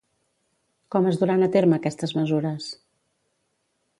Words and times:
Com 0.95 1.09
es 1.09 1.19
duran 1.23 1.47
a 1.49 1.51
terme 1.57 1.77
aquestes 1.79 2.15
mesures? 2.21 2.73